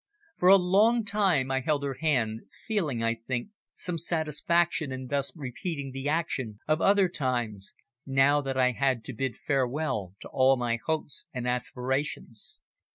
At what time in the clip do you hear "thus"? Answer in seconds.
5.05-5.31